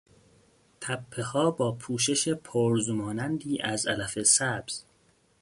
[0.81, 4.83] تپهها با پوشش پرز مانندی از علف سبز